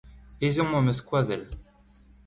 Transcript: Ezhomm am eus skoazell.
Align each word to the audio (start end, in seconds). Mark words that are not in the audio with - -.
Ezhomm 0.45 0.77
am 0.77 0.87
eus 0.91 0.97
skoazell. 1.01 1.47